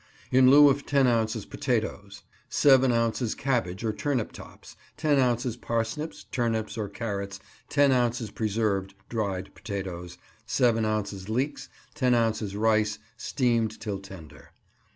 In 0.31 0.49
lieu 0.49 0.67
of 0.67 0.87
ten 0.87 1.05
ounces 1.05 1.45
potatoes: 1.45 2.23
Seven 2.49 2.91
ounces 2.91 3.35
cabbage 3.35 3.83
or 3.83 3.93
turnip 3.93 4.31
tops; 4.31 4.75
ten 4.97 5.19
ounces 5.19 5.55
parsnips, 5.55 6.23
turnips, 6.31 6.75
or 6.75 6.89
carrots; 6.89 7.39
ten 7.69 7.91
ounces 7.91 8.31
preserved 8.31 8.95
(dried) 9.09 9.53
potatoes; 9.53 10.17
seven 10.47 10.85
ounces 10.85 11.29
leeks; 11.29 11.69
ten 11.93 12.15
ounces 12.15 12.55
rice 12.55 12.97
(steamed 13.15 13.79
till 13.79 13.99
tender). 13.99 14.49